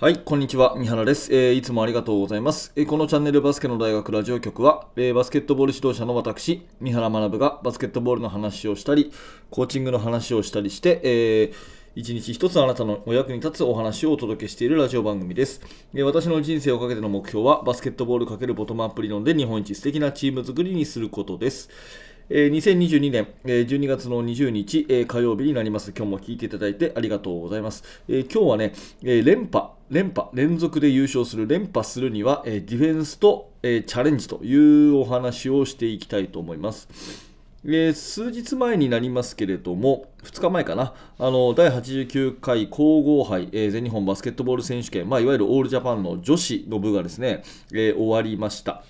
[0.00, 0.76] はい、こんにちは。
[0.76, 9.10] 三原です、えー、いつもありがとうございます、えー、このチャンネルバスケの大学ラジオ局は、えー、バスケットボール指導者の私、三原学がバスケットボールの話をしたり、
[9.50, 11.52] コーチングの話をしたりして、えー、
[11.96, 15.62] 一日一つあなたのお役に立つお話をお届けしているラジオ番組です。
[15.92, 21.70] え私の人生をかけての目標は、バスケットボール×ボトムアップ理論で日本一素敵なチーム作りにすることです。
[22.30, 25.94] えー、2022年、えー、12月の20日、えー、火曜日になります。
[25.96, 27.82] 今日も聞いていただいてありがとうございます。
[28.06, 36.88] え今日はね、え連覇、連覇、連続で優勝する、連覇するには、えディフェンスと、えチャレンジというお話をしていきたいと思います。
[37.64, 47.42] えー、数日前になりますけれども、2日前かな、あの第89回皇后杯、えー、全日本バスケットボール選手権、まあ、いわゆるオールジャパンの女子の部がですね、
[47.72, 48.84] えー、終わりました。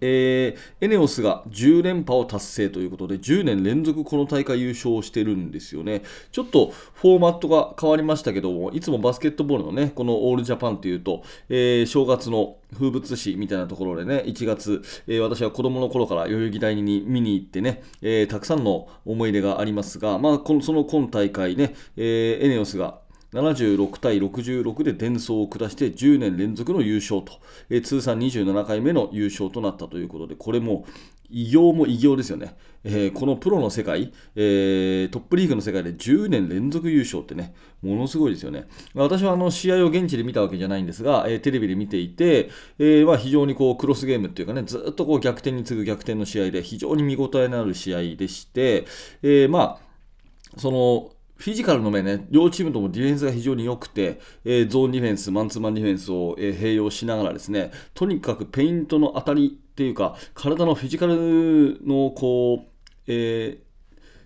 [0.00, 6.02] えー、エネオスが10連覇を達成ということで、10年連続この大会優勝してるんですよね。
[6.32, 23.03] ちょっとフォーマットが変わりましたけども、いつもバスケットボールのね、このオールジャパンというと、えー、正月の風物詩みたいなところでね、1月、えー、私は子供の頃から代々木第二に見に行ってね、え、たくさんの思い出がありますが、まあ、このその今大会ね、えー、エネオスが
[23.34, 30.86] 76対66で伝送を下して10年連続の優勝と、えー、通算27回目の優勝となったということで、これも
[31.30, 32.56] 偉業も偉業ですよね。
[32.84, 38.68] えー、このプロの世界、えー、トップリーグの世界で10年連続優勝ってね、ものすごいですよね。
[38.94, 48.86] 私はあの試合を現地で見たわけじゃないんですが、えー、テレビで見ていて、えまあ、非常にこうクロスゲームっていうかね、ずっとこう逆転に次ぐ逆転の試合で非常に見応えのある試合でして、
[49.22, 62.68] えまあ、そのフィジカルの面ね、両チームともディフェンスが非常に良くて、えー、ゾーンディフェンス、マンツーマンディフェンスを、えー、併用しながらですね、とにかくペイントの当たりっていうか、体のフィジカルのこう、
[63.06, 63.64] えー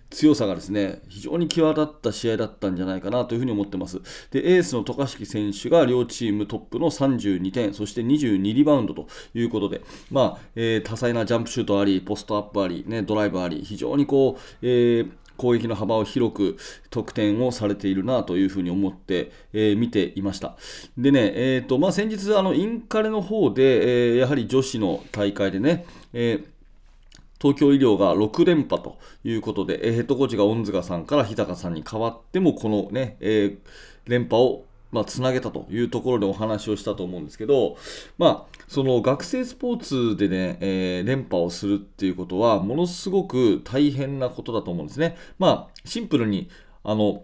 [0.09, 4.01] 強さがですね非常に際立った試合だったんじゃないかなというふうに思ってます。
[4.31, 16.57] でエースの渡嘉敷選手が両チームトップの32点、そして22リバウンドということで、まあえー、多彩なジャンプシュートあり、ポストアップあり、ね、ドライブあり、非常にこう、えー攻撃の幅を広く
[16.89, 20.57] 得点をされているなというふうに思って、えー、見ていました。
[20.97, 26.45] でね、えーとまあ、先日、あのインカレの方で、えー、やはり女子の大会でね、えー
[27.41, 33.57] 東京医療が6連覇ということで、ヘッドコーチが恩塚さんから日高さんに代わっても、このね、えー、
[34.07, 37.77] 連覇をまあ、つなげたというところでお話をしたと思うんですけど、
[38.17, 45.17] まあ、その学生スポーツでね、えー、連覇をするっていうことは、ものすごく大変なことだと思うんですね。
[45.37, 46.49] まあ、シンプルに、
[46.83, 47.23] あの、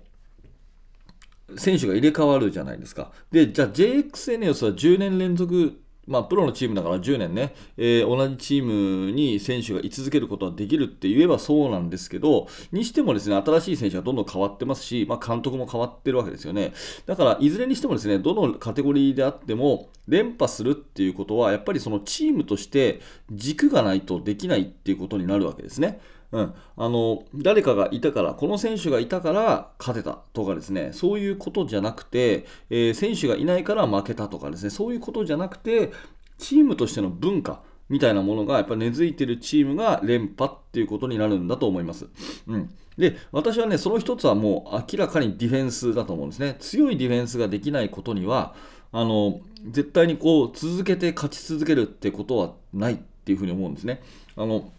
[1.57, 3.11] 選手が入れ替わるじゃないですか。
[3.31, 16.73] で、じゃあ JXNS は10年連続まあ、プロのチームだから10年ね、えー、同じチームに選手が居続けることはできるって言えばそうなんですけど、にしてもですね、新しい選手がどんどん変わってますし、まあ、監督も変わってるわけですよね。
[17.05, 23.01] だから、いずれにしてもですね、どのカテゴリーであっても、連覇するっていうことは、やっぱりそのチームとして
[23.31, 25.99] 軸がないとできないっていうことになるわけですね。
[26.31, 35.91] うん、あの誰かがいたから、この選手がいたから勝てたとかですね、そういうことじゃなくて、えー、選手がいないから負けたとかですね、そういうことじゃなくて、
[36.37, 42.07] チームとしての文化みたいなものがやっぱ根付いているチームが連覇っていうことになるんだと思います。
[42.47, 46.57] うん、で、私はね、その一つはもう明らかにディフェンスだと思うんですね。
[46.59, 48.55] 強いディフェンスができないことには、
[48.91, 54.01] あの絶対にこう続けて勝ち続けるってことはないっていうふうに思うんですね。
[54.37, 54.71] あの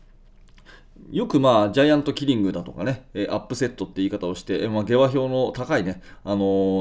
[1.11, 6.37] よくまあジャイアントキリングだとかね、アップセットって言い方をして、まあ、下馬評の高いね、あの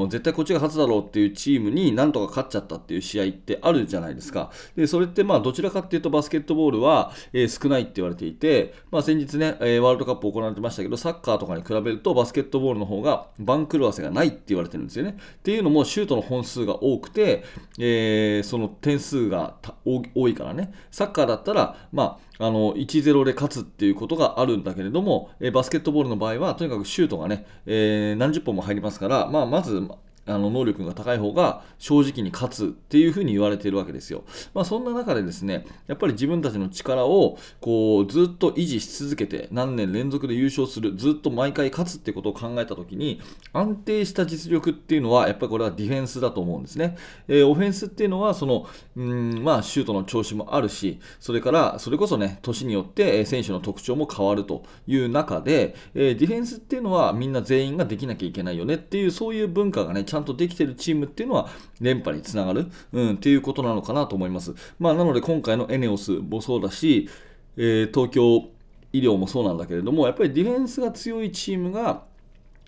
[0.06, 4.50] ー、絶対こっちが勝つだろうっていうチームになんとか勝っちゃったっていう試合ってあるじゃないですか。
[4.74, 15.16] で、それってまあどちらかっていうとバスケットボールは、え、少ないって言われていて、まあ、先日ね、え、ワールドカップ行われてましたけど、サッカーとかに比べるとバスケットボールの方が番狂わせがないって言われてるんですよね。
[15.16, 17.44] っていうのもシュートの本数が多くて、
[17.78, 19.54] えその点数が
[19.84, 29.88] 多いからね、サッカーだったら、まああの1-0で勝つっていうことがあるんだけれども、えバスケットボールの場合はとにかくシュートがね、えー、何十本も入りますから、まあ、まず
[30.26, 34.24] あの能力が高い方が正直に勝つっていうふうに言われているわけですよ。
[34.54, 43.20] まあ、そんな中でですね、やっぱり自分たちの力をこうずっと維持し続けて何年連続で優勝する、ずっと毎回勝つってことを考えたときに
[43.52, 46.96] 安定した実力っていうのはやっぱりこれはディフェンスだと思うんですね。
[47.28, 48.66] えー、オフェンスっていうのはその
[48.96, 61.48] うんまあシュートの調子もあるし、それからそれこそね、年によって選手の特徴も変わるという中で、えー、ディフェンスっていうのはみんな全員ができなきゃいけないよねっていうそういう文化がね、ちゃんとできてるチームっていうのは
[61.80, 64.54] 連覇につながる、うん、っていうことなのかなと思います。
[64.78, 67.08] まあ、なので今回のエネオスもそうだし、
[67.56, 68.48] えー、東京
[68.92, 72.04] 医療もそうなんだけれども、やっぱりディフェンスが強いチームが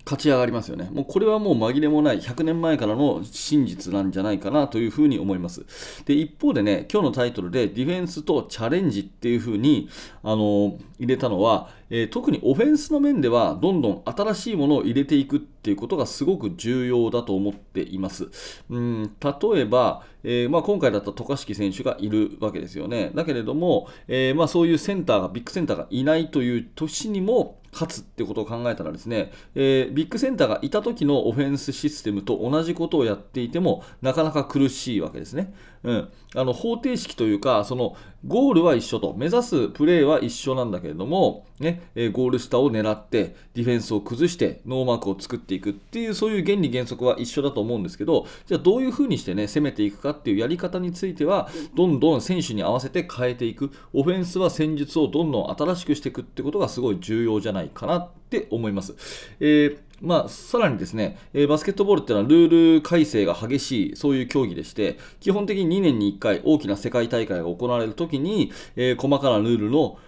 [0.09, 0.89] 勝ち上がりますよね。
[0.91, 5.67] もうこれはもう紛れもない100年前からの真実なんじゃないかなというふうに思います。
[6.07, 9.91] で、一方でね、今日のタイトルでディフェンスとチャレンジっていうふうに、
[10.23, 18.29] あの入れたのは、えー、特にオフェンスの面ではどんどん新しいものを入れていくっていうことがすごく重要だと思っています。
[18.71, 23.11] うん例えば、えー、まあ、今回だった渡嘉敷選手がいるわけですよね。
[23.15, 35.53] だけれども、えー、まあ、そういうセンターが、ビッグセンターがいないという年にも、勝つってことを考えたらですね、えー、ビッグセンターがいた時のオフェンスシステムと同じことをやっていてもなかなか苦しいわけですね。
[35.85, 58.95] うん、あの方程式というかそのゴールは一緒と目指すプレーは一緒なんだけれども、ねえゴール下を狙ってディフェンスを崩してノーマークを作っていくっていうそういう原理原則は一緒だと思うんですけどじゃあどういうふうにしてね攻めていくかっていうやり方についてはどんどん選手に合わせて変えていくオフェンスは戦術をどんどん新しくしていくってことがすごい重要じゃないかなって思います。
[59.41, 69.99] えーまあ、さらにですね、えー、バスケットボールっていうのはルール改正が激しい、そういう競技でして、基本的に2年に1回大きな世界大会が行われるときに、えー、細かなルールの、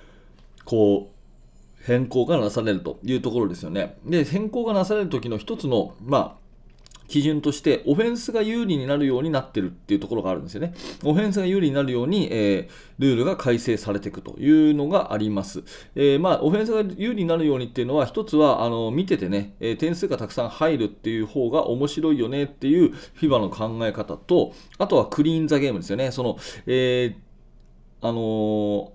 [0.65, 3.97] こう、変更がなされるというところですよね。
[4.05, 6.40] で、変更がなされるときの一つの、まあ、
[7.11, 10.75] 基準として、オフェンスが有利になるようになってるっていうところがあるんですよね。
[11.03, 15.65] オフェンスが有利になるように、えー、ルールが改正されていくというのがあります。
[15.97, 26.13] えー、まあ、オフェンスが有利になるようにっていうのは、一つは、あの、見ててね、えー、点数がたくさん入るっていう方が面白いよねっていう FIBA の考え方と、あとはクリーンザゲームですよね。
[26.13, 28.93] その、えー、あの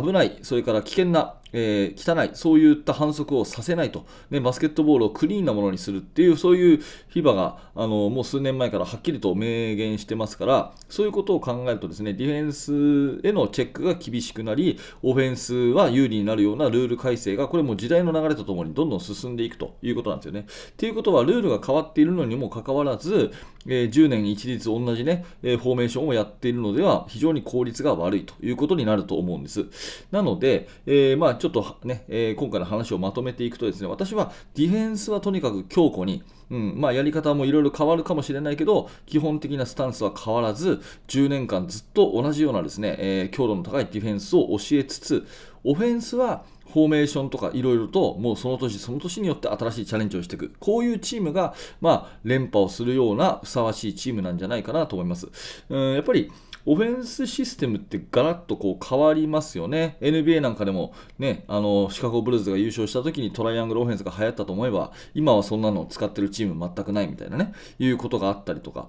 [0.00, 6.82] 危ない、それから危険なえー、汚い、そういった反則をさせないと、ね、バスケットボールをクリーンなものにするっていう、そういう
[7.14, 20.46] FIBA があのもう数年前からはっきりと明言してますから、そういうことを考えるとですね、ディフェンスへのチェックが厳しくなり、オフェンスは有利になるようなルール改正が、これも時代の流れとともにどんどん進んでいくということなんですよね。
[20.76, 23.32] ということは、ルールが変わっているのにもかかわらず、
[23.66, 29.66] えー、10年一律同じね、えー、フォーメーションをやっているのでは、非常に効率が悪いということになると思うんです。
[30.10, 45.26] なので、えー、まあちょっとね、えー、今回の話をまとめていくとですね、私はディフェンスはとにかく強固に、うんまあ、やり方もいろいろ変わるかもしれないけど、基本的なスタンスは変わらず、10年間ずっと同じようなですね、えー、強度の高いディフェンスを教えつつ、
[45.64, 50.52] オフェンスはフォーメーションとかいろいろと、もうその年その年によって新しいチャレンジをしていく。
[50.60, 55.28] こういうチームが、まあ、連覇をするようなふさわしいチームなんじゃないかなと思います。
[55.68, 56.30] うんやっぱり、
[56.70, 59.96] オフェンスシステムってガラッとこう変わりますよね。
[60.02, 68.88] NBA なんかでもね、あの、シカゴブルーズが優勝した時にトライアングルオフェンスが流行ったと思えば、今はそんなのを使ってるチーム全くないみたいなね、いうことがあったりとか。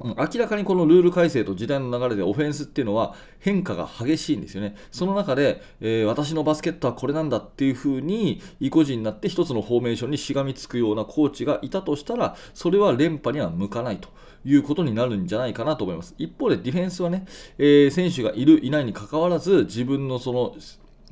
[0.00, 4.76] 明らかにこのルール改正と時代の流れでオフェンスっていうのは変化が激しいんですよね。
[4.92, 14.08] その中で、えー、私のバスケットはこれなんだっていうふうに意固地になって一つのフォーメーションにしがみつくようなコーチがいたとしたら、それは連覇には向かないと。
[14.44, 16.14] いうことになるんじゃないかなと思います。
[16.16, 17.26] 一方でディフェンスはね、
[17.58, 20.54] えー、選手がいる、いないにかかわらず、自分のその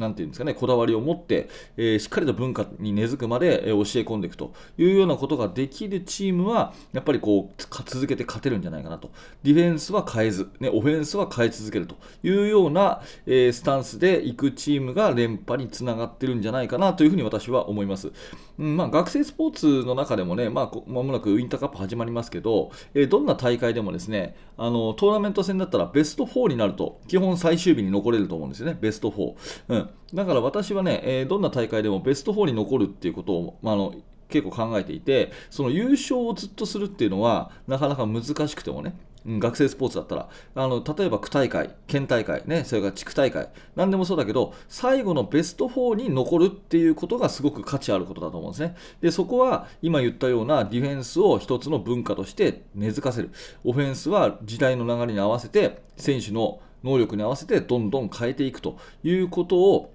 [0.00, 9.10] なんていうんですかね、こだわりを持って、えー、しっかりと文化に根付くまで、えー、教え込んでいくというようなことができるチームは、やっぱりこう、続けて勝てるんじゃないかなと。
[9.42, 18.12] ディフェンスは変えず、ね、オフェンスは変え続けるというような、えー、スタンスでいくチームが連覇につながってるんじゃないかなというふうに私は思います。
[18.58, 29.34] うんまあ、学生スポーツの中でもね、まあ、まもなくウィンターカップ始まりますけど、えー、どんな大会でもですね、あの、トーナメント戦だったらベスト4になると、基本最終日に残れると思うんですよね、ベスト4。
[29.68, 33.94] うんだから私はね、えー、どんな大会でもベスト4に残るっていうことを、まあ、の
[34.28, 38.94] 結構考えていて、その優勝をずっとするっていうのは、なかなか難しくてもね、
[39.26, 48.76] うん、学生スポーツだったら、あの例えば区大会、県大会、ね、それから地区大会、なんでもそうだけど、最後のベスト4に残るっていうことがすごく価値あることだと思うんですね。
[49.00, 53.30] で、そこは今言ったようなディフェンスを一つの文化として根付かせる。
[53.64, 59.92] オフェンスは時代の流れに合わせて、選手の能力に合わせてどんどん変えていくということを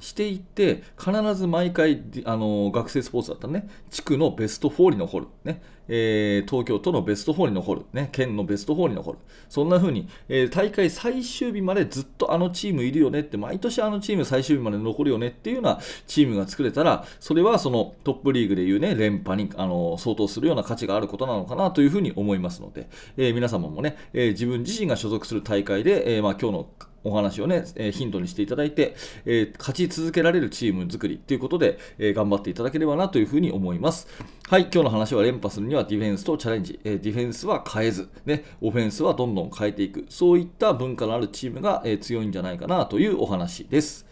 [0.00, 5.60] していって必ず毎回あの学生スポーツだったらね地区のベスト4に残る、ね。
[5.88, 9.18] えー、東京都のベスト4に残る、ね、県のベスト4に残る
[9.48, 26.68] そんな風に、えー、大会最終日までずっとあのチームいるよねって毎年あのチーム最終日まで残るよねっていうようなチームが作れたらそれはそのトップリーグでいうね連覇にあの相当するような価値があることなのかなというふうに思いますので、えー、皆様もね、え、自分自身が所属する大会で、えーまあ、今日の
[27.04, 34.08] お話をね、え、ヒントにしていただいて、え、勝ち続けられるチーム作りということで、え、頑張っていただければなというふうに思います。
[34.48, 44.07] はい、今日の話は連覇するにははディフェンスとチャレンジ、えディフェンスは変えず、ね、オフェンスはどんどん変えていく、そういった文化のあるチームが、え強いんじゃないかなというお話です。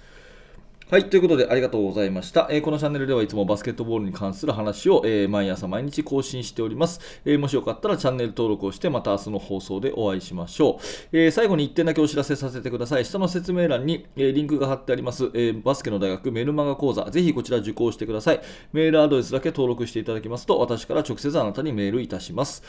[0.88, 2.46] はい、ということでありがとうございました。
[2.48, 10.78] えーこのチャンネルではいつもバスケットボールに関する話を、えー毎朝毎日更新しております、えーもしよかったらチャンネル登録をして、また明日の放送でお会いしましょ
[11.12, 11.18] う。
[11.18, 13.04] え最後に1点だけお知らせさせてください。
[13.04, 18.40] 下の説明欄に、えリンクが貼ってあります、えバスケの大学メルマガ講座、ぜひこちら受講してください。
[18.72, 22.62] メールアドレスだけ登録していただきますと、私から直接あなたにメールいたします。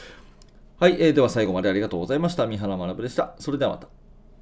[0.79, 2.47] はい、えーでは最後までありがとうございました。
[2.47, 3.35] 三原学でした。
[3.37, 4.06] それではまた。